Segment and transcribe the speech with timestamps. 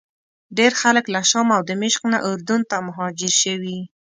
[0.57, 3.79] ډېر خلک له شام او دمشق نه اردن ته مهاجر شوي.